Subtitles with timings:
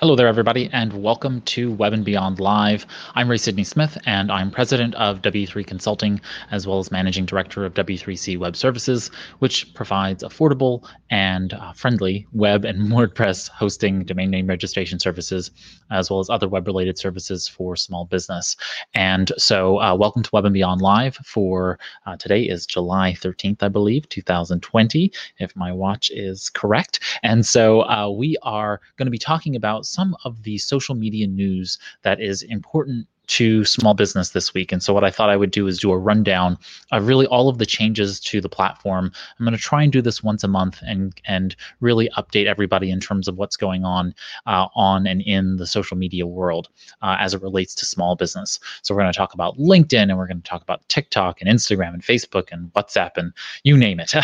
[0.00, 2.84] Hello there, everybody, and welcome to Web and Beyond Live.
[3.14, 6.20] I'm Ray Sidney Smith, and I'm president of W3 Consulting,
[6.50, 12.26] as well as managing director of W3C Web Services, which provides affordable and uh, friendly
[12.32, 15.52] web and WordPress hosting, domain name registration services,
[15.92, 18.56] as well as other web related services for small business.
[18.94, 23.62] And so, uh, welcome to Web and Beyond Live for uh, today is July 13th,
[23.62, 26.98] I believe, 2020, if my watch is correct.
[27.22, 31.26] And so, uh, we are going to be talking about some of the social media
[31.26, 34.72] news that is important to small business this week.
[34.72, 36.58] And so, what I thought I would do is do a rundown
[36.92, 39.12] of really all of the changes to the platform.
[39.38, 42.90] I'm going to try and do this once a month and and really update everybody
[42.90, 44.14] in terms of what's going on
[44.46, 46.68] uh, on and in the social media world
[47.02, 48.60] uh, as it relates to small business.
[48.82, 51.50] So, we're going to talk about LinkedIn and we're going to talk about TikTok and
[51.50, 54.14] Instagram and Facebook and WhatsApp and you name it.
[54.16, 54.22] uh,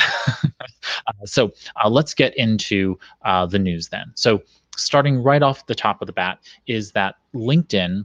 [1.24, 4.12] so, uh, let's get into uh, the news then.
[4.15, 4.42] So,
[4.76, 8.04] starting right off the top of the bat is that LinkedIn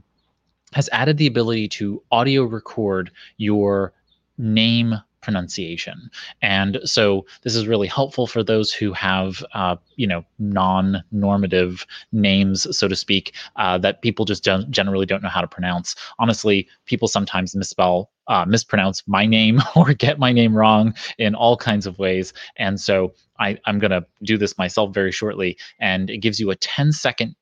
[0.72, 3.92] has added the ability to audio record your
[4.38, 4.94] name
[5.26, 6.08] pronunciation.
[6.40, 12.64] And so this is really helpful for those who have, uh, you know, non-normative names,
[12.78, 15.96] so to speak, uh, that people just generally don't know how to pronounce.
[16.20, 21.56] Honestly, people sometimes misspell, uh, mispronounce my name or get my name wrong in all
[21.56, 22.32] kinds of ways.
[22.56, 25.58] And so I, I'm going to do this myself very shortly.
[25.80, 27.34] And it gives you a 10 second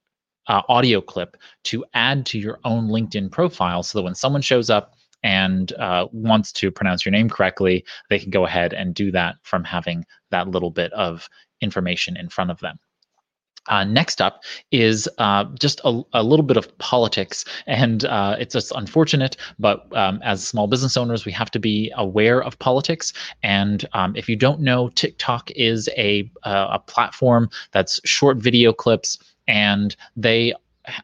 [0.46, 4.70] uh, audio clip to add to your own LinkedIn profile so that when someone shows
[4.70, 4.94] up
[5.24, 9.36] and uh, wants to pronounce your name correctly, they can go ahead and do that
[9.42, 11.28] from having that little bit of
[11.60, 12.78] information in front of them.
[13.68, 18.52] Uh, next up is uh, just a, a, little bit of politics, and uh, it's
[18.52, 23.14] just unfortunate, but um, as small business owners, we have to be aware of politics.
[23.42, 28.70] And um, if you don't know, TikTok is a uh, a platform that's short video
[28.74, 30.52] clips, and they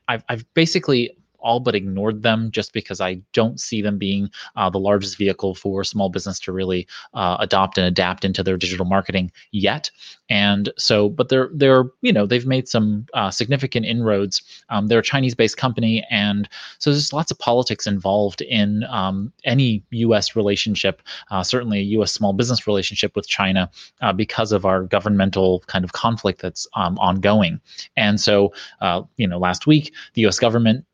[0.08, 4.70] I've, I've basically all but ignored them just because I don't see them being uh,
[4.70, 8.86] the largest vehicle for small business to really uh, adopt and adapt into their digital
[8.86, 9.90] marketing yet.
[10.28, 14.42] And so, but they're they're you know they've made some uh, significant inroads.
[14.68, 16.48] Um, they're a Chinese-based company, and
[16.78, 20.36] so there's lots of politics involved in um, any U.S.
[20.36, 22.12] relationship, uh, certainly a U.S.
[22.12, 23.68] small business relationship with China,
[24.02, 27.60] uh, because of our governmental kind of conflict that's um, ongoing.
[27.96, 30.38] And so, uh, you know, last week the U.S.
[30.38, 30.84] government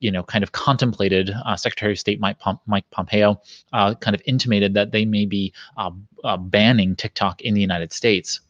[0.00, 3.40] you know, kind of contemplated, uh, Secretary of State Mike, Pom- Mike Pompeo
[3.72, 8.40] uh, kind of intimated that they may be uh, banning TikTok in the United States.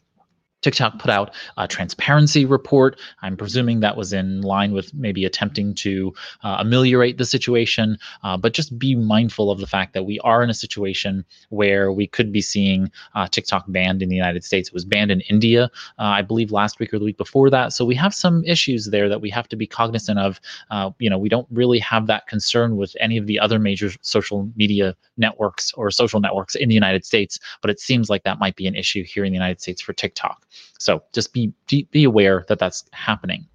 [0.61, 2.99] TikTok put out a transparency report.
[3.21, 8.35] I'm presuming that was in line with maybe attempting to uh, ameliorate the situation, uh,
[8.35, 12.07] but just be mindful of the fact that we are in a situation where we
[12.07, 14.69] could be seeing uh, TikTok banned in the United States.
[14.69, 17.73] It was banned in India, uh, I believe, last week or the week before that.
[17.73, 20.41] So we have some issues there that we have to be cognizant of.
[20.71, 23.91] Uh, you know, we don't really have that concern with any of the other major
[24.01, 28.39] social media networks or social networks in the United States, but it seems like that
[28.39, 30.45] might be an issue here in the United States for TikTok.
[30.79, 33.45] So just be be aware that that's happening.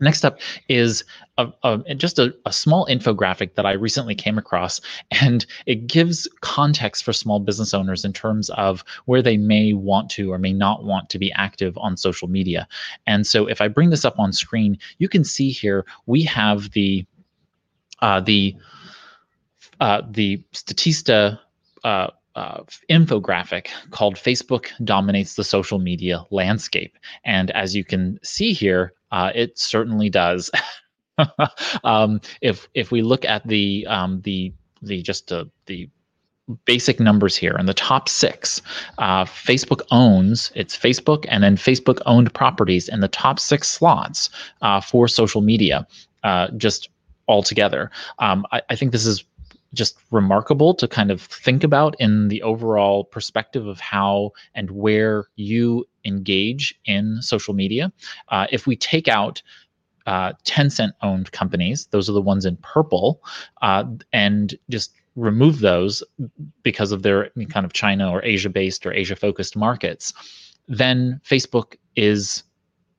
[0.00, 1.04] Next up is
[1.36, 4.80] a, a, just a, a, small infographic that I recently came across,
[5.10, 10.10] and it gives context for small business owners in terms of where they may want
[10.12, 12.66] to or may not want to be active on social media.
[13.06, 16.70] And so, if I bring this up on screen, you can see here we have
[16.70, 17.04] the
[18.00, 18.56] uh, the
[19.80, 21.38] uh, the Statista
[21.84, 26.96] uh, uh, infographic called Facebook Dominates the Social Media Landscape.
[27.24, 30.50] And as you can see here, uh, it certainly does.
[31.84, 34.52] um, if if we look at the um, the
[34.82, 35.88] the just uh, the
[36.64, 38.60] basic numbers here in the top six
[38.98, 44.30] uh, facebook owns it's facebook and then facebook owned properties in the top six slots
[44.62, 45.86] uh, for social media
[46.24, 46.88] uh, just
[47.28, 49.24] altogether um, I, I, think this is
[49.72, 55.26] just remarkable to kind of think about in the overall perspective of how and where
[55.36, 57.92] you engage in social media.
[58.28, 59.42] Uh, if we take out
[60.06, 63.22] uh, Tencent owned companies, those are the ones in purple,
[63.62, 66.02] uh, and just remove those
[66.62, 70.12] because of their kind of China or Asia based or Asia focused markets,
[70.68, 72.42] then Facebook is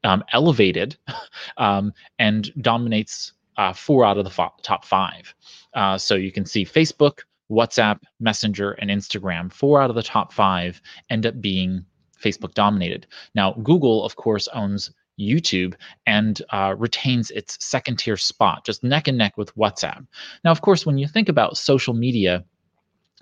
[0.04, 0.98] um, elevated
[1.58, 5.36] um, and dominates uh, four out of the top five.
[5.76, 7.20] Uh, so you can see Facebook,
[7.52, 10.82] WhatsApp, Messenger, and Instagram, four out of the top five
[11.12, 11.86] end up being
[12.20, 13.06] Facebook dominated.
[13.36, 15.76] Now, Google, of course, owns YouTube
[16.08, 20.08] and uh, retains its second tier spot, just neck and neck with WhatsApp.
[20.44, 22.44] Now, of course, when you think about social media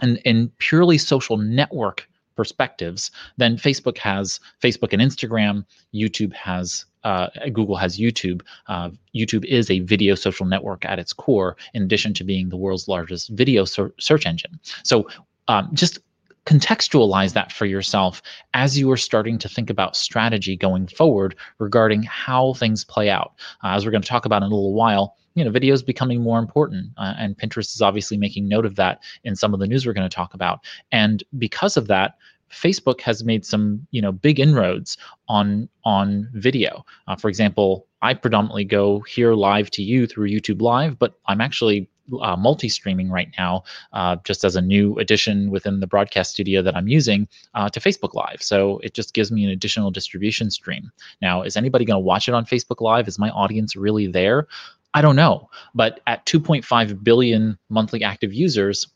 [0.01, 2.07] and in purely social network
[2.39, 8.41] perspectives, then Facebook has Facebook and Instagram, YouTube has uh, Google has YouTube.
[8.67, 12.57] Uh, YouTube is a video social network at its core, in addition to being the
[12.57, 14.59] world's largest video ser- search engine.
[14.83, 15.07] So
[15.47, 15.99] um, just
[16.45, 18.21] contextualize that for yourself
[18.53, 23.33] as you are starting to think about strategy going forward regarding how things play out.
[23.63, 25.81] Uh, as we're going to talk about in a little while, you know, video is
[25.81, 29.61] becoming more important, uh, and Pinterest is obviously making note of that in some of
[29.61, 30.59] the news we're going to talk about.
[30.91, 32.17] And because of that,
[32.51, 34.97] Facebook has made some, you know, big inroads
[35.29, 36.85] on on video.
[37.07, 41.39] Uh, for example, I predominantly go here live to you through YouTube Live, but I'm
[41.39, 41.89] actually
[42.19, 43.63] uh, multi-streaming right now,
[43.93, 47.79] uh, just as a new addition within the broadcast studio that I'm using uh, to
[47.79, 48.41] Facebook Live.
[48.41, 50.91] So it just gives me an additional distribution stream.
[51.21, 53.07] Now, is anybody going to watch it on Facebook Live?
[53.07, 54.47] Is my audience really there?
[54.93, 55.49] I don't know.
[55.75, 58.87] But at 2.5 billion monthly active users,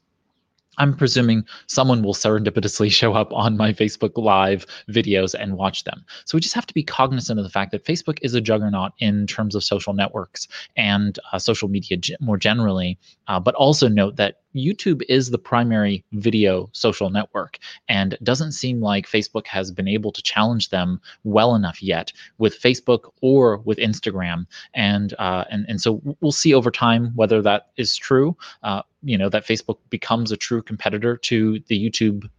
[0.77, 6.03] I'm presuming someone will serendipitously show up on my Facebook Live videos and watch them.
[6.25, 8.93] So we just have to be cognizant of the fact that Facebook is a juggernaut
[8.99, 12.97] in terms of social networks and uh, social media g- more generally,
[13.27, 17.57] uh, but also note that YouTube is the primary video social network,
[17.89, 22.59] and doesn't seem like Facebook has been able to challenge them well enough yet with
[22.59, 24.45] Facebook or with Instagram.
[24.73, 28.37] And uh, and and so we'll see over time whether that is true.
[28.61, 32.29] Uh, you know that Facebook becomes a true competitor to the YouTube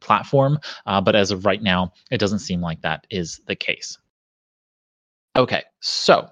[0.00, 3.98] platform, uh, but as of right now, it doesn't seem like that is the case.
[5.36, 6.28] Okay, so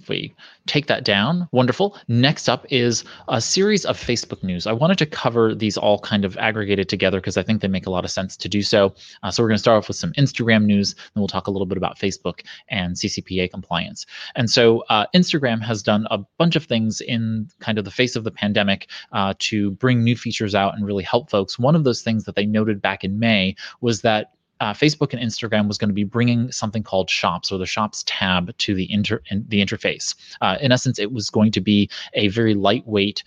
[0.00, 0.34] if we
[0.66, 1.96] take that down, wonderful.
[2.08, 4.66] Next up is a series of Facebook news.
[4.66, 7.86] I wanted to cover these all kind of aggregated together because I think they make
[7.86, 8.94] a lot of sense to do so.
[9.22, 11.50] Uh, so we're going to start off with some Instagram news, then we'll talk a
[11.50, 14.06] little bit about Facebook and CCPA compliance.
[14.36, 18.16] And so uh, Instagram has done a bunch of things in kind of the face
[18.16, 21.58] of the pandemic uh, to bring new features out and really help folks.
[21.58, 25.22] One of those things that they noted back in May was that uh, Facebook and
[25.22, 28.90] Instagram was going to be bringing something called Shops or the Shops tab to the
[28.92, 30.14] inter in the interface.
[30.40, 33.22] Uh, in essence, it was going to be a very lightweight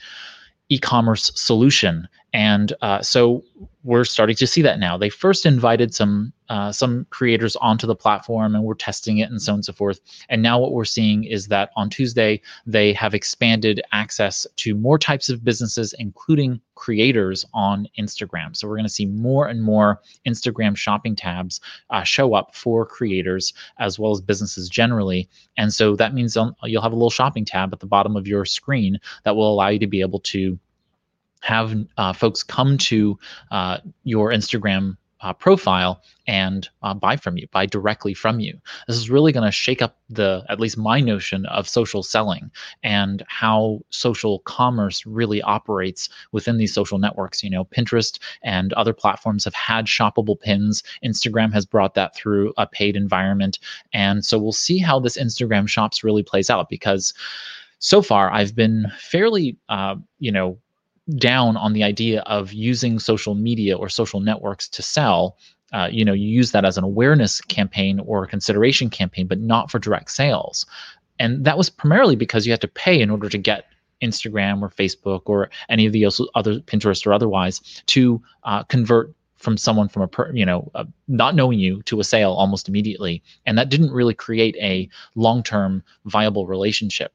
[0.70, 3.44] e-commerce solution and uh, so
[3.84, 4.98] we're starting to see that now.
[4.98, 9.42] They first invited some uh, some creators onto the platform and we're testing it and
[9.42, 10.00] so on and so forth.
[10.30, 15.00] And now what we're seeing is that on tuesday they have expanded access to more
[15.00, 18.56] types of businesses including creators on instagram.
[18.56, 22.86] So we're going to see more and more instagram shopping tabs uh, show up for
[22.86, 25.30] creators as well as businesses generally.
[25.58, 28.46] And so that means you'll have a little shopping tab at the bottom of your
[28.46, 30.60] screen that will allow you to be able to
[31.44, 33.20] have uh, folks come to
[33.52, 38.60] uh, your Instagram uh, profile and uh, buy from you, buy directly from you.
[38.88, 42.52] This is really going to shake up the, at least my notion of social selling
[42.84, 47.42] and how social commerce really operates within these social networks.
[47.42, 50.84] You know, Pinterest and other platforms have had shoppable pins.
[51.06, 53.60] Instagram has brought that through a paid environment.
[53.94, 57.14] And so we'll see how this Instagram shops really plays out because
[57.80, 60.58] so far I've been fairly, uh, you know,
[61.18, 65.38] down on the idea of using social media or social networks to sell
[65.74, 69.40] uh, you know you use that as an awareness campaign or a consideration campaign but
[69.40, 70.66] not for direct sales.
[71.20, 73.66] And that was primarily because you had to pay in order to get
[74.02, 76.06] instagram or facebook or any of the
[76.36, 79.14] other pinterest or otherwise to uh, convert
[79.44, 82.70] from someone from a per, you know uh, not knowing you to a sale almost
[82.70, 83.22] immediately.
[83.46, 87.14] And that didn't really create a long-term viable relationship.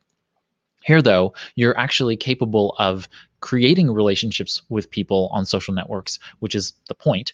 [0.84, 3.08] Here, though, you're actually capable of
[3.40, 7.32] creating relationships with people on social networks, which is the point.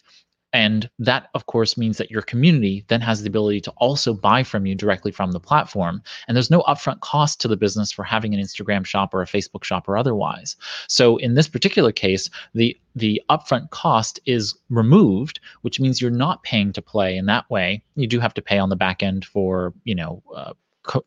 [0.53, 4.41] And that, of course, means that your community then has the ability to also buy
[4.41, 6.01] from you directly from the platform.
[6.27, 9.25] And there's no upfront cost to the business for having an Instagram shop or a
[9.25, 10.55] Facebook shop or otherwise.
[10.87, 16.43] So in this particular case, the the upfront cost is removed, which means you're not
[16.43, 17.83] paying to play in that way.
[17.97, 20.53] You do have to pay on the back end for, you know, uh,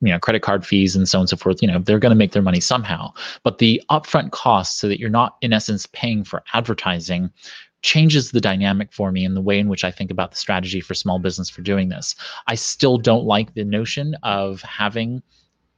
[0.00, 2.10] you know credit card fees and so on and so forth you know they're going
[2.10, 5.86] to make their money somehow but the upfront cost so that you're not in essence
[5.92, 7.30] paying for advertising
[7.82, 10.80] changes the dynamic for me in the way in which I think about the strategy
[10.80, 12.16] for small business for doing this.
[12.46, 15.22] I still don't like the notion of having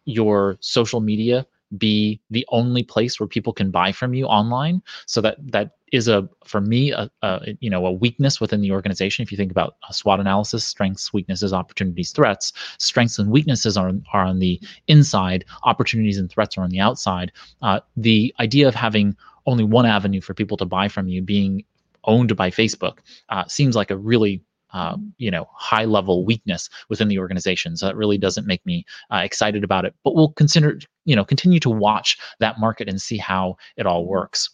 [0.07, 1.47] your social media
[1.79, 4.83] be the only place where people can buy from you online.
[5.07, 8.73] So that that is a for me a, a, you know a weakness within the
[8.73, 9.23] organization.
[9.23, 12.53] If you think about a SWOT analysis strengths weaknesses opportunities threats.
[12.79, 15.45] Strengths and weaknesses are, are on the inside.
[15.65, 17.33] Opportunities and threats are on the outside.
[17.63, 21.65] Uh, the idea of having only one avenue for people to buy from you being
[22.05, 22.99] owned by facebook
[23.29, 27.77] uh, seems like a really uh, you know high level weakness within the organization.
[27.77, 29.95] So that really doesn't make me uh, excited about it.
[30.05, 34.07] But we'll consider you know continue to watch that market and see how it all
[34.07, 34.51] works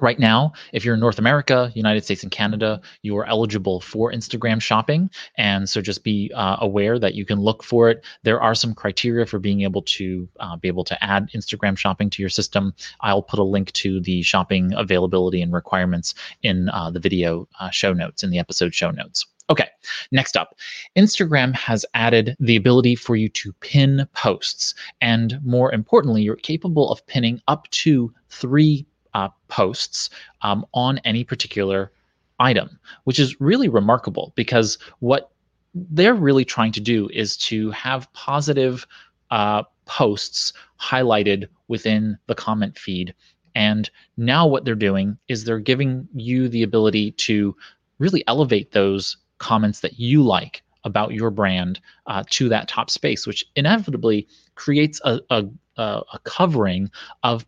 [0.00, 4.12] Right now, if you're in North America, United States, and Canada, you are eligible for
[4.12, 5.10] Instagram shopping.
[5.36, 8.04] And so just be uh, aware that you can look for it.
[8.22, 12.08] There are some criteria for being able to uh, be able to add Instagram shopping
[12.10, 12.74] to your system.
[13.00, 17.70] I'll put a link to the shopping availability and requirements in uh, the video uh,
[17.70, 19.26] show notes, in the episode show notes.
[19.50, 19.66] Okay,
[20.12, 20.54] next up,
[20.96, 24.76] Instagram has added the ability for you to pin posts.
[25.00, 30.10] And more importantly, you're capable of pinning up to three uh, posts
[30.42, 31.92] um, on any particular
[32.38, 35.30] item, which is really remarkable because what
[35.74, 38.86] they're really trying to do is to have positive
[39.30, 43.14] uh, posts highlighted within the comment feed.
[43.54, 47.54] And now what they're doing is they're giving you the ability to
[47.98, 53.26] really elevate those comments that you like about your brand uh, to that top space,
[53.26, 55.44] which inevitably creates a, a,
[55.76, 56.90] a covering
[57.22, 57.44] of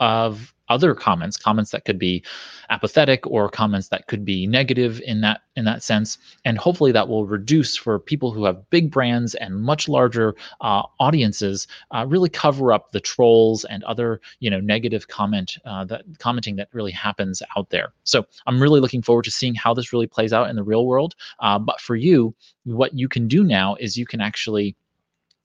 [0.00, 2.22] of other comments comments that could be
[2.70, 6.18] apathetic or comments that could be negative in that in that sense.
[6.44, 10.82] And hopefully that will reduce for people who have big brands and much larger uh,
[11.00, 16.04] audiences uh, really cover up the trolls and other you know negative comment uh, that
[16.18, 17.92] commenting that really happens out there.
[18.04, 20.86] So i'm really looking forward to seeing how this really plays out in the real
[20.86, 21.14] world.
[21.40, 22.34] Uh, but for you
[22.64, 24.76] what you can do now is you can actually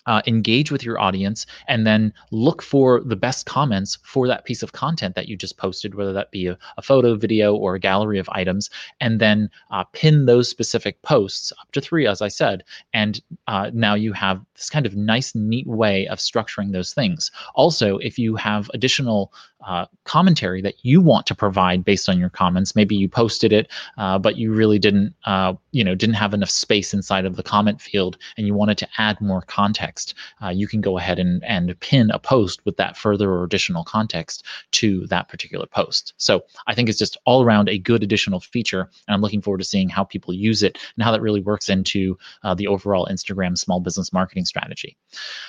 [0.06, 4.64] uh, engage with your audience and then look for the best comments for that piece
[4.64, 7.80] of content that you just posted, whether that be a, a photo, video, or a
[7.80, 8.70] gallery of items,
[9.00, 12.64] and then uh, pin those specific posts up to three, as I said.
[12.94, 17.32] And uh, now you have this kind of nice, neat way of structuring those things.
[17.56, 19.34] Also, if you have additional
[19.66, 23.72] uh, commentary that you want to provide based on your comments, maybe you posted it,
[23.98, 27.44] uh, but you really didn't, uh, you know, didn't have enough space inside of the
[27.44, 31.44] comment field, and you wanted to add more context uh, you can go ahead and,
[31.44, 36.14] and pin a post with that further or additional context to that particular post.
[36.18, 38.90] So I think it's just all around a good additional feature.
[39.08, 41.70] And I'm looking forward to seeing how people use it and how that really works
[41.70, 44.98] into uh, the overall Instagram small business marketing strategy.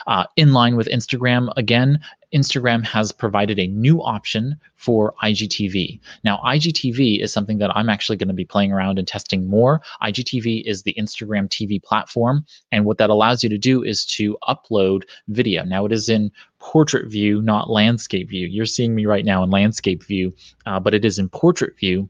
[0.07, 2.01] Uh, in line with Instagram, again,
[2.35, 6.01] Instagram has provided a new option for IGTV.
[6.25, 9.81] Now, IGTV is something that I'm actually going to be playing around and testing more.
[10.03, 14.37] IGTV is the Instagram TV platform, and what that allows you to do is to
[14.49, 15.65] upload video.
[15.65, 18.49] Now, it is in portrait view, not landscape view.
[18.49, 20.35] You're seeing me right now in landscape view,
[20.67, 22.09] uh, but it is in portrait view.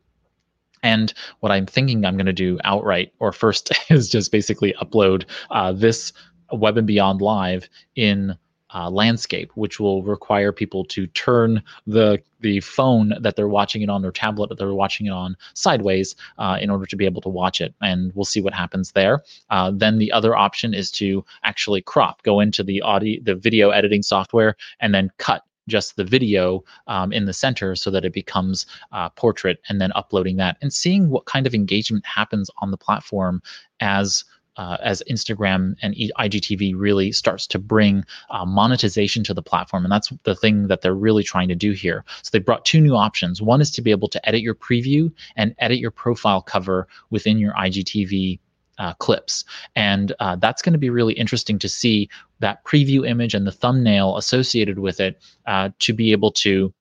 [0.83, 5.25] And what I'm thinking I'm going to do outright, or first, is just basically upload
[5.50, 6.12] uh, this
[6.52, 8.37] Web and Beyond Live in
[8.75, 13.88] uh, landscape, which will require people to turn the the phone that they're watching it
[13.88, 17.23] on or tablet that they're watching it on sideways uh, in order to be able
[17.23, 17.75] to watch it.
[17.81, 19.23] And we'll see what happens there.
[19.49, 23.71] Uh, then the other option is to actually crop, go into the audio, the video
[23.71, 28.12] editing software, and then cut just the video um, in the center so that it
[28.12, 32.71] becomes uh, portrait and then uploading that and seeing what kind of engagement happens on
[32.71, 33.43] the platform
[33.81, 34.25] as
[34.57, 39.85] uh, as Instagram and IGTV really starts to bring uh, monetization to the platform.
[39.85, 42.05] And that's the thing that they're really trying to do here.
[42.23, 43.43] So they brought two new options.
[43.43, 47.39] One is to be able to edit your preview and edit your profile cover within
[47.39, 48.39] your IGTV
[48.79, 49.45] uh, clips.
[49.77, 52.09] And uh, that's going to be really interesting to see
[52.41, 56.73] that preview image and the thumbnail associated with it uh, to be able to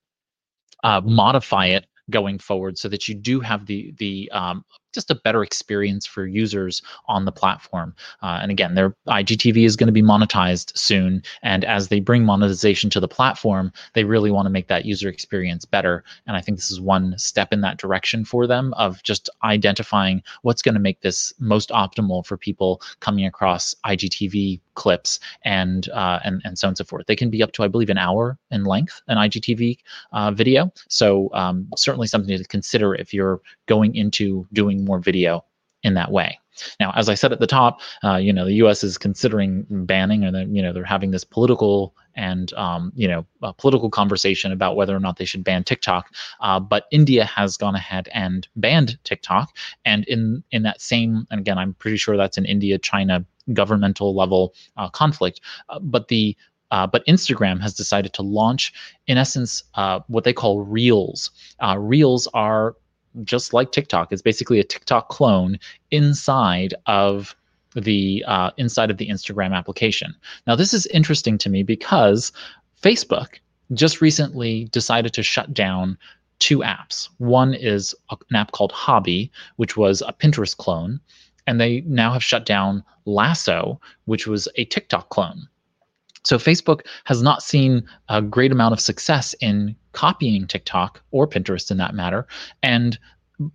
[0.82, 5.14] uh, modify it going forward so that you do have the the um, just a
[5.14, 7.94] better experience for users on the platform.
[8.22, 11.22] Uh, and again, their IGTV is going to be monetized soon.
[11.42, 15.08] And as they bring monetization to the platform, they really want to make that user
[15.08, 16.04] experience better.
[16.26, 20.22] And I think this is one step in that direction for them of just identifying
[20.42, 26.18] what's going to make this most optimal for people coming across IGTV clips and uh,
[26.24, 27.06] and and so on and so forth.
[27.06, 29.78] They can be up to, I believe, an hour in length, an IGTV
[30.12, 30.72] uh, video.
[30.88, 35.44] So um, certainly something to consider if you're going into doing more video
[35.82, 36.38] in that way.
[36.78, 38.84] Now, as I said at the top, uh, you know, the U.S.
[38.84, 43.26] is considering banning, or you know they're having this political and um, you know
[43.58, 46.14] political conversation about whether or not they should ban TikTok.
[46.40, 51.40] Uh, but India has gone ahead and banned TikTok, and in in that same, and
[51.40, 55.40] again, I'm pretty sure that's an India-China governmental level uh, conflict.
[55.68, 56.36] Uh, but the
[56.70, 58.72] uh, but Instagram has decided to launch,
[59.06, 61.30] in essence, uh, what they call Reels.
[61.60, 62.74] Uh, Reels are
[63.22, 64.12] just like TikTok.
[64.12, 65.58] It's basically a TikTok clone
[65.90, 67.36] inside of
[67.74, 70.14] the uh, inside of the Instagram application.
[70.46, 72.32] Now, this is interesting to me because
[72.82, 73.38] Facebook
[73.72, 75.98] just recently decided to shut down
[76.38, 77.08] two apps.
[77.18, 81.00] One is an app called Hobbi, which was a Pinterest clone,
[81.46, 85.48] and they now have shut down Lasso, which was a TikTok clone.
[86.24, 91.70] So Facebook has not seen a great amount of success in copying TikTok or Pinterest
[91.70, 92.26] in that matter.
[92.62, 92.98] And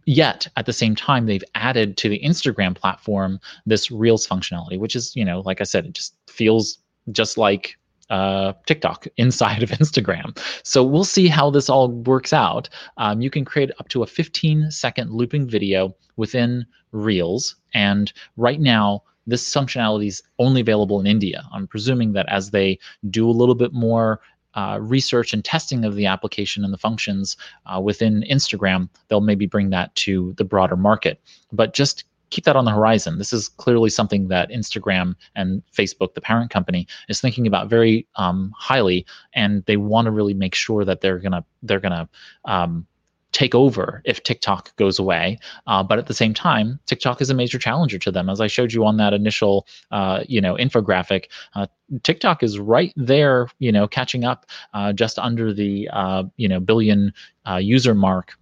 [0.05, 4.95] yet at the same time they've added to the Instagram platform this Reels functionality, which
[4.95, 6.79] is, you know, like I said, it just feels
[7.11, 7.75] just like
[8.09, 10.37] uh, TikTok inside of Instagram.
[10.63, 12.69] So we'll see how this all works out.
[12.97, 17.55] Um, you can create up to a 15 second looping video within Reels.
[17.73, 21.43] And right now, this functionality is only available in India.
[21.53, 24.19] I'm presuming that as they do a little bit more
[24.55, 29.45] uh, research and testing of the application and the functions uh, within Instagram, they'll maybe
[29.45, 31.21] bring that to the broader market.
[31.51, 33.17] But just keep that on the horizon.
[33.17, 38.07] This is clearly something that Instagram and Facebook, the parent company, is thinking about very
[38.15, 42.09] um, highly, and they want to really make sure that they're gonna they're gonna
[42.45, 42.85] um,
[43.31, 45.37] take over if TikTok goes away.
[45.67, 48.29] Uh, but at the same time, TikTok is a major challenger to them.
[48.29, 51.67] As I showed you on that initial, uh, you know, infographic, uh,
[52.03, 56.59] TikTok is right there, you know, catching up uh, just under the, uh, you know,
[56.59, 57.13] billion
[57.47, 58.33] uh, user mark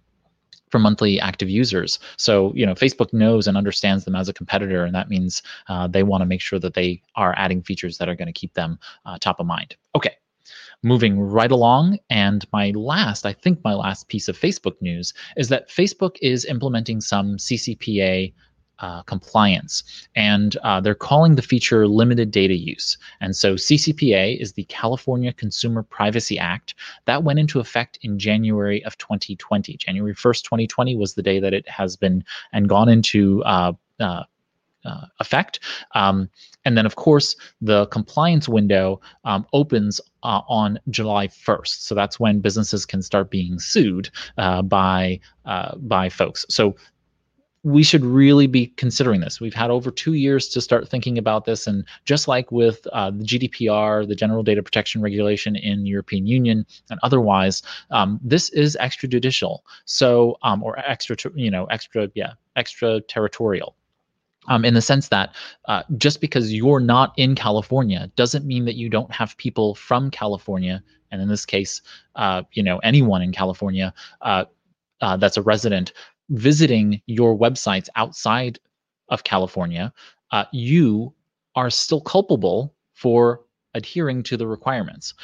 [0.70, 1.98] for monthly active users.
[2.16, 5.42] So, you know, Facebook knows and understands them as a competitor, and that means
[5.88, 8.52] they want to make sure that they are adding features that are going to keep
[8.52, 8.78] them
[9.20, 9.76] top of mind.
[9.94, 10.16] Okay,
[10.82, 11.98] moving right along.
[12.10, 16.44] And my last, I think my last piece of Facebook news is that Facebook is
[16.44, 18.32] implementing some CCPA
[18.80, 19.82] uh, compliance.
[20.14, 22.96] And uh, they're calling the feature limited data use.
[23.20, 26.74] And so CCPA is the California Consumer Privacy Act
[27.06, 29.76] that went into effect in January of 2020.
[29.76, 33.72] January 1st, 2020 was the day that it has been and gone into uh,
[34.84, 35.60] uh effect.
[35.94, 36.28] Um,
[36.64, 41.80] and then, of course, the compliance window um, opens uh, on July 1st.
[41.82, 46.44] So that's when businesses can start being sued uh, by uh, by folks.
[46.50, 46.76] So
[47.64, 49.40] we should really be considering this.
[49.40, 53.10] We've had over two years to start thinking about this, and just like with uh,
[53.10, 58.76] the GDPR, the General Data Protection Regulation in European Union, and otherwise, um, this is
[58.80, 59.60] extrajudicial.
[59.86, 63.74] So, um, or extra, you know, extra, yeah, extraterritorial
[64.48, 65.34] um, in the sense that
[65.66, 70.10] uh, just because you're not in California doesn't mean that you don't have people from
[70.10, 71.80] California, and in this case,
[72.16, 74.44] uh, you know, anyone in California uh,
[75.00, 75.92] uh that's a resident
[76.30, 78.58] visiting your websites outside
[79.08, 79.92] of California.
[80.30, 81.14] Uh, you
[81.54, 83.40] are still culpable for
[83.74, 85.14] adhering to the requirements.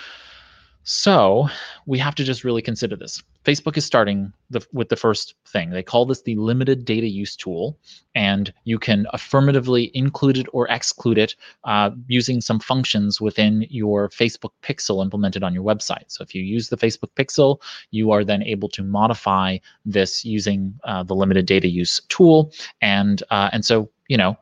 [0.84, 1.48] So
[1.86, 3.22] we have to just really consider this.
[3.44, 5.70] Facebook is starting the, with the first thing.
[5.70, 7.78] They call this the limited data use tool,
[8.14, 14.10] and you can affirmatively include it or exclude it uh, using some functions within your
[14.10, 16.04] Facebook pixel implemented on your website.
[16.08, 20.78] So if you use the Facebook pixel, you are then able to modify this using
[20.84, 24.36] uh, the limited data use tool, and uh, and so you know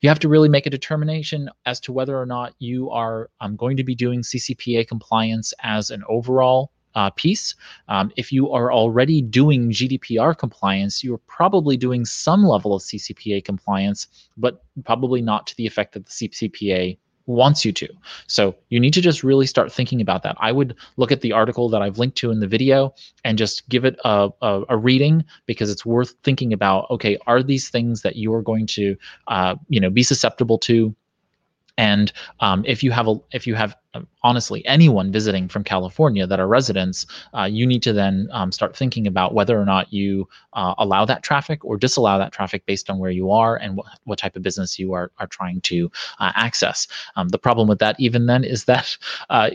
[0.00, 3.56] you have to really make a determination as to whether or not you are um,
[3.56, 7.54] going to be doing CCPA compliance as an overall uh, piece.
[7.88, 13.44] Um, if you are already doing GDPR compliance, you're probably doing some level of CCPA
[13.44, 17.88] compliance, but probably not to the effect that the CCPA wants you to.
[18.26, 20.36] So you need to just really start thinking about that.
[20.40, 23.68] I would look at the article that I've linked to in the video and just
[23.68, 26.90] give it a, a, a reading because it's worth thinking about.
[26.90, 28.96] Okay, are these things that you are going to,
[29.28, 30.94] uh, you know, be susceptible to?
[31.78, 36.26] And um, if you have a, if you have um, honestly anyone visiting from California
[36.26, 39.90] that are residents, uh, you need to then um, start thinking about whether or not
[39.92, 43.76] you uh, allow that traffic or disallow that traffic based on where you are and
[43.76, 46.88] what, what type of business you are are trying to uh, access.
[47.16, 48.96] Um, the problem with that even then is that
[49.30, 49.50] uh,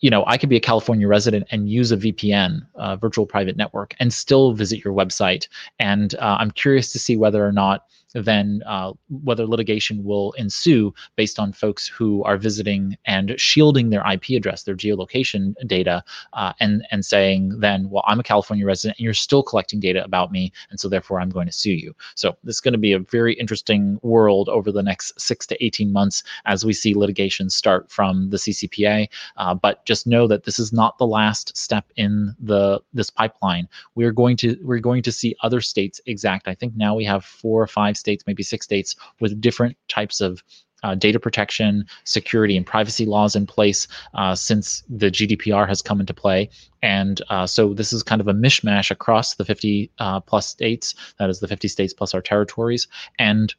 [0.00, 3.56] you know, I could be a California resident and use a VPN, uh, virtual private
[3.56, 5.48] network, and still visit your website.
[5.78, 10.94] And uh, I'm curious to see whether or not then uh, whether litigation will ensue
[11.16, 16.52] based on folks who are visiting and shielding their IP address, their geolocation data, uh,
[16.60, 20.32] and and saying then, well, I'm a California resident and you're still collecting data about
[20.32, 21.94] me, and so therefore I'm going to sue you.
[22.14, 25.64] So this is going to be a very interesting world over the next six to
[25.64, 29.08] 18 months as we see litigation start from the CCPA.
[29.36, 33.68] Uh, but just know that this is not the last step in the this pipeline.
[33.94, 36.48] We're going to we're going to see other states exact.
[36.48, 40.20] I think now we have four or five states, maybe six states, with different types
[40.20, 40.42] of
[40.84, 45.98] uh, data protection, security, and privacy laws in place uh, since the GDPR has come
[45.98, 46.50] into play.
[46.82, 50.94] And uh, so this is kind of a mishmash across the 50 uh, plus states,
[51.18, 52.86] that is the 50 states plus our territories.
[53.18, 53.54] And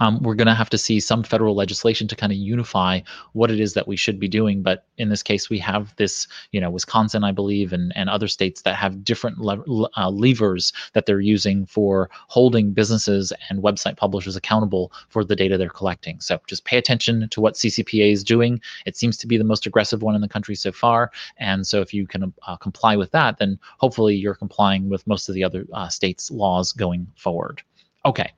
[0.00, 3.00] um, we're going to have to see some federal legislation to kind of unify
[3.32, 4.62] what it is that we should be doing.
[4.62, 8.28] But in this case, we have this, you know, Wisconsin, I believe, and, and other
[8.28, 13.96] states that have different le- uh, levers that they're using for holding businesses and website
[13.96, 16.20] publishers accountable for the data they're collecting.
[16.20, 18.60] So just pay attention to what CCPA is doing.
[18.86, 21.10] It seems to be the most aggressive one in the country so far.
[21.38, 25.28] And so if you can uh, comply with that, then hopefully you're complying with most
[25.28, 27.62] of the other uh, states' laws going forward.
[28.04, 28.32] Okay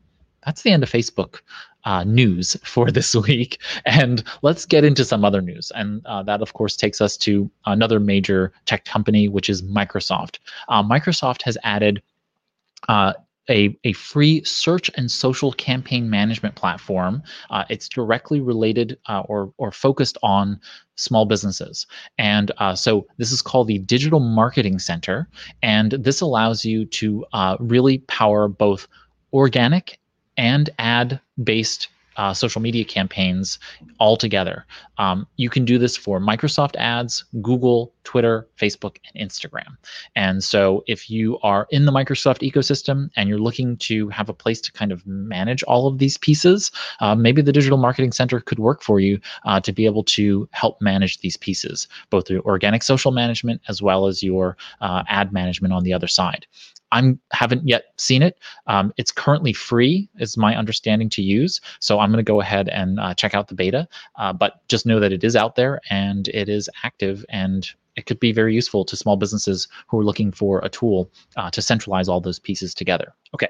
[0.45, 1.41] that's the end of Facebook
[1.85, 3.59] uh, news for this week.
[3.87, 5.73] And let's get into some other news.
[5.75, 10.39] And uh, that, of course, takes us to another major tech company, which is Microsoft.
[10.69, 12.03] Uh, Microsoft has added
[12.89, 13.13] uh,
[13.49, 17.23] a, a free search and social campaign management platform.
[17.51, 20.61] Uh, it's directly related uh, or, or focused on
[20.95, 21.87] small businesses.
[22.19, 25.29] And uh, so this is called the Digital Marketing Center.
[25.63, 28.87] And this allows you to uh, really power both
[29.33, 29.99] organic
[30.41, 33.59] and ad based uh, social media campaigns
[33.99, 34.67] all together.
[34.99, 39.77] Um, you can do this for Microsoft ads, Google, Twitter, Facebook, and Instagram.
[40.17, 44.35] And so if you are in the Microsoft ecosystem and you're looking to have a
[44.35, 48.41] place to kind of manage all of these pieces, uh, maybe the Digital Marketing Center
[48.41, 52.43] could work for you uh, to be able to help manage these pieces, both through
[52.43, 56.47] organic social management as well as your uh, ad management on the other side.
[56.93, 58.39] I haven't yet seen it.
[58.67, 61.61] Um, it's currently free, is my understanding to use.
[61.81, 63.89] So I'm going to go ahead and uh, check out the beta.
[64.17, 68.07] Uh, but just know that it is out there and it is active, and it
[68.07, 71.63] could be very useful to small businesses who are looking for a tool uh, to
[71.63, 73.15] centralize all those pieces together.
[73.35, 73.49] Okay.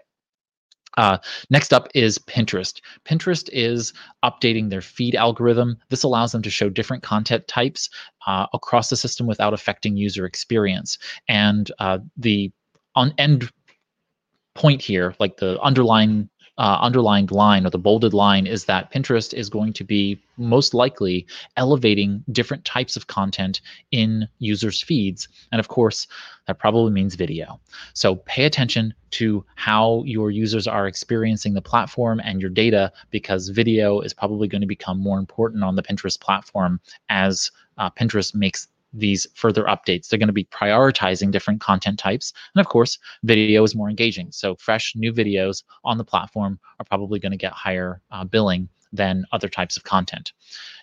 [0.96, 1.18] Uh,
[1.50, 2.80] next up is Pinterest.
[3.04, 3.92] Pinterest is
[4.24, 5.76] updating their feed algorithm.
[5.88, 7.88] This allows them to show different content types
[8.26, 10.98] uh, across the system without affecting user experience.
[11.28, 12.52] And uh, the
[12.94, 13.50] on end
[14.54, 16.28] point here, like the underlying
[16.60, 20.74] uh, underlined line or the bolded line is that Pinterest is going to be most
[20.74, 21.26] likely
[21.56, 25.26] elevating different types of content in users' feeds.
[25.52, 26.06] And of course,
[26.46, 27.58] that probably means video.
[27.94, 33.48] So pay attention to how your users are experiencing the platform and your data because
[33.48, 38.34] video is probably going to become more important on the Pinterest platform as uh, Pinterest
[38.34, 40.08] makes these further updates.
[40.08, 42.32] They're going to be prioritizing different content types.
[42.54, 44.32] And of course, video is more engaging.
[44.32, 48.68] So fresh new videos on the platform are probably going to get higher uh, billing
[48.92, 50.32] than other types of content.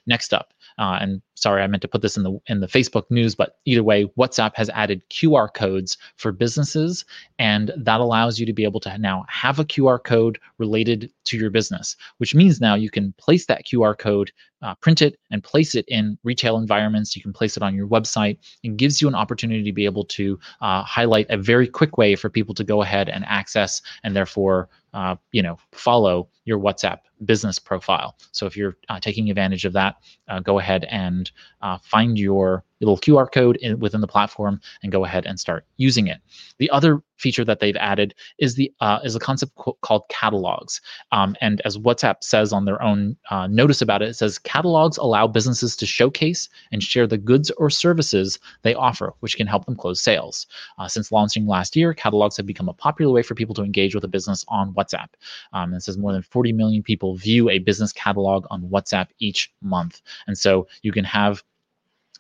[0.08, 3.04] Next up, uh, and sorry, I meant to put this in the in the Facebook
[3.10, 7.04] news, but either way, WhatsApp has added QR codes for businesses,
[7.40, 11.38] and that allows you to be able to now have a QR code related to
[11.38, 15.44] your business, which means now you can place that QR code, uh, print it, and
[15.44, 17.16] place it in retail environments.
[17.16, 20.06] You can place it on your website, and gives you an opportunity to be able
[20.06, 24.16] to uh, highlight a very quick way for people to go ahead and access and
[24.16, 28.18] therefore uh, you know, follow your WhatsApp business profile.
[28.32, 29.97] So if you're uh, taking advantage of that,
[30.42, 31.32] go ahead and
[31.62, 35.66] uh, find your little QR code in, within the platform and go ahead and start
[35.78, 36.20] using it.
[36.58, 40.82] The other feature that they've added is the uh, is a concept co- called catalogs.
[41.12, 44.98] Um, and as WhatsApp says on their own uh, notice about it, it says catalogs
[44.98, 49.66] allow businesses to showcase and share the goods or services they offer, which can help
[49.66, 50.46] them close sales.
[50.78, 53.96] Uh, since launching last year, catalogs have become a popular way for people to engage
[53.96, 55.10] with a business on WhatsApp.
[55.54, 59.52] Um, it says more than 40 million people view a business catalog on WhatsApp each
[59.62, 60.02] month.
[60.28, 61.44] And so you can have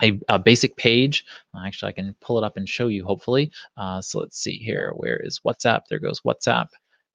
[0.02, 1.26] a, a, basic page.
[1.66, 3.52] Actually, I can pull it up and show you hopefully.
[3.78, 4.94] Uh, so let's see here.
[4.96, 5.82] Where is WhatsApp?
[5.90, 6.68] There goes WhatsApp.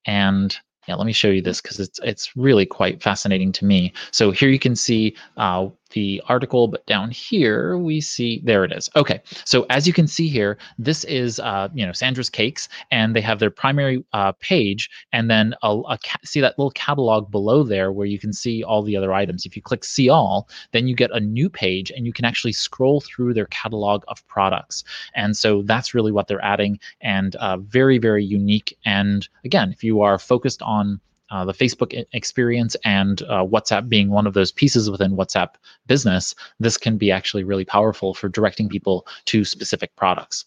[0.06, 0.56] And
[0.88, 3.92] yeah, let me show you this because it's it's really quite fascinating to me.
[4.10, 8.72] So here you can see uh, the article, but down here we see, there it
[8.72, 8.90] is.
[8.96, 13.14] Okay, so as you can see here, this is, uh, you know, Sandra's Cakes, and
[13.14, 17.62] they have their primary uh, page, and then a, a see that little catalog below
[17.62, 19.46] there where you can see all the other items.
[19.46, 22.52] If you click See All, then you get a new page, and you can actually
[22.52, 24.84] scroll through their catalog of products.
[25.14, 28.76] And so that's really what they're adding, and uh, very, very unique.
[28.84, 31.00] And again, if you are focused on
[31.32, 35.54] uh, the Facebook experience and uh, WhatsApp being one of those pieces within WhatsApp
[35.86, 40.44] business, this can be actually really powerful for directing people to specific products.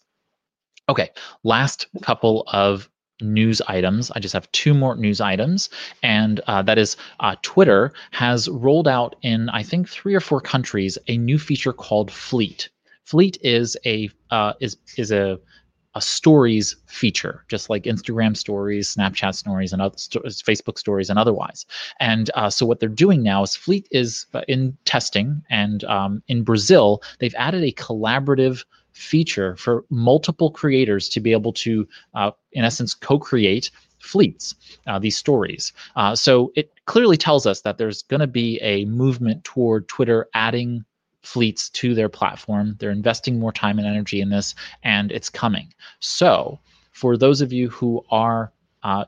[0.88, 1.10] Okay,
[1.42, 2.88] last couple of
[3.20, 4.12] news items.
[4.12, 5.70] I just have two more news items,
[6.04, 10.40] and uh, that is uh, Twitter has rolled out in I think three or four
[10.40, 12.68] countries a new feature called Fleet.
[13.04, 15.40] Fleet is a uh, is is a
[15.96, 21.18] a stories feature, just like Instagram stories, Snapchat stories, and other st- Facebook stories, and
[21.18, 21.64] otherwise.
[22.00, 26.22] And uh, so what they're doing now is Fleet is uh, in testing, and um,
[26.28, 32.30] in Brazil they've added a collaborative feature for multiple creators to be able to, uh,
[32.52, 34.54] in essence, co-create fleets,
[34.86, 35.72] uh, these stories.
[35.96, 40.28] Uh, so it clearly tells us that there's going to be a movement toward Twitter
[40.34, 40.84] adding
[41.26, 42.76] fleets to their platform.
[42.78, 45.74] They're investing more time and energy in this, and it's coming.
[45.98, 46.60] So
[46.92, 48.52] for those of you who are
[48.84, 49.04] uh,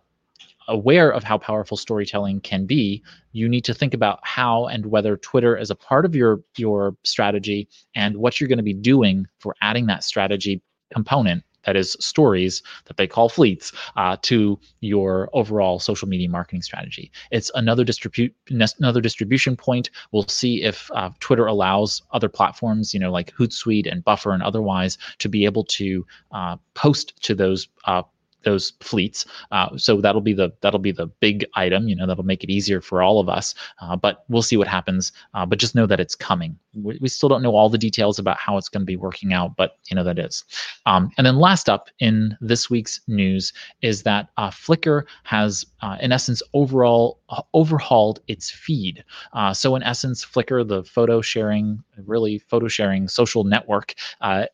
[0.67, 3.03] aware of how powerful storytelling can be,
[3.33, 6.97] you need to think about how and whether Twitter is a part of your your
[7.05, 10.61] strategy and what you're going to be doing for adding that strategy
[10.93, 16.63] component that is stories that they call fleets uh, to your overall social media marketing
[16.63, 17.11] strategy.
[17.31, 19.91] It's another distribute another distribution point.
[20.13, 24.43] We'll see if uh, Twitter allows other platforms, you know, like Hootsuite and Buffer and
[24.43, 28.03] otherwise, to be able to uh, post to those uh,
[28.45, 29.25] those fleets.
[29.51, 31.89] Uh, so that'll be the that'll be the big item.
[31.89, 33.55] You know, that'll make it easier for all of us.
[33.81, 35.13] Uh, but we'll see what happens.
[35.35, 36.59] Uh, but just know that it's coming.
[36.75, 39.33] We, we, still don't know all the details about how it's going to be working
[39.33, 40.45] out, but you know that is.
[40.87, 45.97] Um, and then last up in this week's news is that uh, Flickr has, uh,
[46.01, 49.05] in essence, overall uh, overhauled its feed.
[49.53, 53.95] so in essence, Flickr, the photo sharing, really photo sharing social network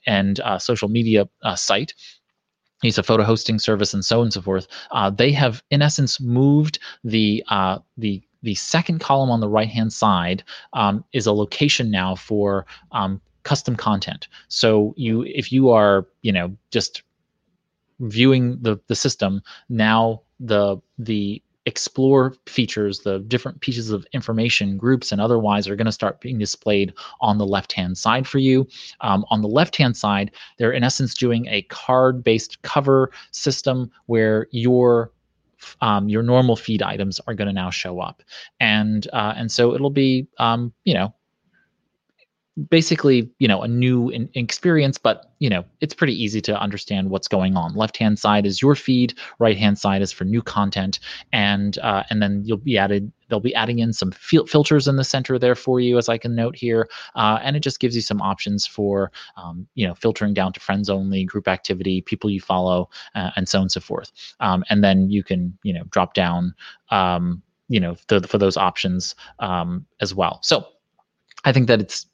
[0.06, 1.94] and social media site
[2.82, 4.66] He's a photo hosting service and so on and so forth.
[4.90, 9.68] Uh, they have, in essence, moved the uh, the the second column on the right
[9.68, 14.28] hand side um, is a location now for um, custom content.
[14.48, 17.02] So you, if you are, you know, just
[18.00, 25.12] viewing the the system now, the the explore features, the different pieces of information, groups,
[25.12, 28.66] and otherwise are going to start being displayed on the left-hand side for you.
[29.00, 35.10] Um, on the left-hand side, they're in essence doing a card-based cover system where your
[35.80, 38.22] um, your normal feed items are going to now show up,
[38.60, 41.14] and uh, and so it'll be um, you know
[42.70, 47.10] basically you know a new in- experience but you know it's pretty easy to understand
[47.10, 47.74] what's going on.
[47.74, 51.00] Left hand side is your feed right hand side is for new content
[51.32, 54.96] and uh, and then you'll be added they'll be adding in some fil- filters in
[54.96, 57.96] the center there for you as i can note here uh, and it just gives
[57.96, 62.30] you some options for um, you know filtering down to friends only group activity people
[62.30, 64.12] you follow uh, and so on and so forth.
[64.40, 66.54] Um, and then you can you know drop down
[66.90, 70.38] um, you know the, for those options um, as well.
[70.42, 70.66] So
[71.46, 72.06] i think that it's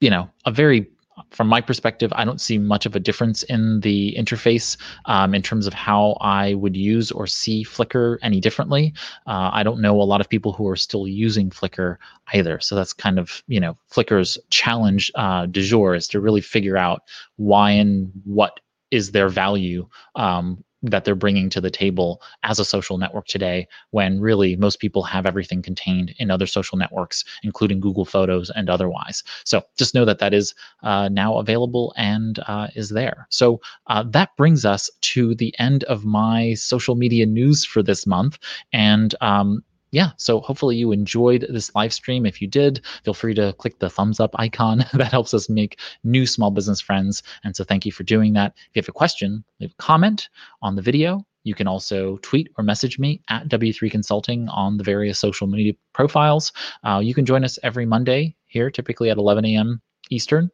[0.00, 0.88] you know, a very
[1.30, 5.42] from my perspective, I don't see much of a difference in the interface um, in
[5.42, 8.94] terms of how I would use or see Flickr any differently.
[9.26, 11.96] Uh, I don't know a lot of people who are still using Flickr
[12.32, 12.60] either.
[12.60, 16.76] So that's kind of, you know, Flickr's challenge uh, du jour is to really figure
[16.76, 17.02] out
[17.36, 22.64] why and what is their value um, that they're bringing to the table as a
[22.64, 27.80] social network today when really most people have everything contained in other social networks including
[27.80, 29.22] google photos and otherwise.
[29.44, 33.26] So just know that that is uh, now available and uh, is there.
[33.30, 38.06] So uh, that brings us to the end of my social media news for this
[38.06, 38.38] month.
[38.72, 42.26] And um, yeah, so hopefully you enjoyed this live stream.
[42.26, 44.84] If you did, feel free to click the thumbs up icon.
[44.94, 47.22] that helps us make new small business friends.
[47.44, 48.54] And so thank you for doing that.
[48.56, 50.28] If you have a question, leave a comment
[50.62, 51.24] on the video.
[51.44, 55.72] You can also tweet or message me at W3 Consulting on the various social media
[55.94, 56.52] profiles.
[56.84, 59.80] Uh, you can join us every Monday here, typically at 11 a.m.
[60.10, 60.50] Eastern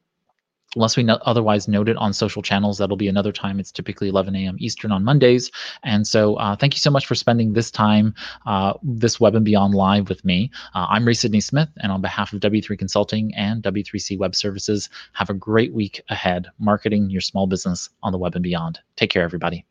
[0.75, 3.61] unless we otherwise note it on social channels that'll be another time.
[3.61, 5.51] It's typically 11 a.m eastern on mondays.
[5.83, 8.15] And so uh, thank you so much for spending this time
[8.47, 10.51] uh, this web and beyond live with me.
[10.75, 14.89] Uh, i'm ray sidney smith and on behalf of w3 consulting and w3c web services
[15.13, 18.79] have a great week ahead marketing your small business on the web and beyond.
[18.97, 19.65] Take care everybody